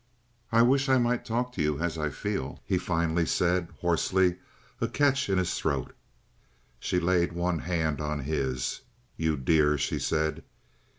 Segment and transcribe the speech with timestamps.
[0.51, 4.37] "I wish I might talk to you as I feel," he finally said, hoarsely,
[4.81, 5.93] a catch in his throat.
[6.79, 8.81] She laid one hand on his.
[9.15, 10.43] "You dear!" she said.